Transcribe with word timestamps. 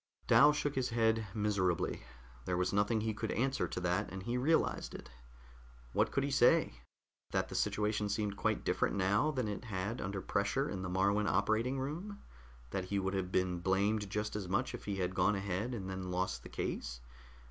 Dal 0.25 0.51
shook 0.51 0.73
his 0.73 0.89
head 0.89 1.27
miserably. 1.35 2.01
There 2.45 2.57
was 2.57 2.73
nothing 2.73 3.01
he 3.01 3.13
could 3.13 3.29
answer 3.33 3.67
to 3.67 3.79
that, 3.81 4.11
and 4.11 4.23
he 4.23 4.35
realized 4.35 4.95
it. 4.95 5.11
What 5.93 6.11
could 6.11 6.23
he 6.23 6.31
say? 6.31 6.81
That 7.29 7.49
the 7.49 7.53
situation 7.53 8.09
seemed 8.09 8.35
quite 8.35 8.63
different 8.63 8.95
now 8.95 9.29
than 9.29 9.47
it 9.47 9.65
had 9.65 10.01
under 10.01 10.19
pressure 10.19 10.67
in 10.67 10.81
the 10.81 10.89
Moruan 10.89 11.27
operating 11.27 11.77
room? 11.77 12.23
That 12.71 12.85
he 12.85 12.97
would 12.97 13.13
have 13.13 13.31
been 13.31 13.59
blamed 13.59 14.09
just 14.09 14.35
as 14.35 14.47
much 14.49 14.73
if 14.73 14.85
he 14.85 14.95
had 14.95 15.13
gone 15.13 15.35
ahead, 15.35 15.75
and 15.75 15.87
then 15.87 16.09
lost 16.09 16.41
the 16.41 16.49
case? 16.49 16.99